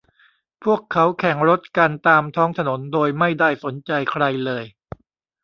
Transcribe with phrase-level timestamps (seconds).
[0.63, 4.63] พวกเขาแข่งรถกันตามท้องถนนโดยไม่ได้สนใจใครเลย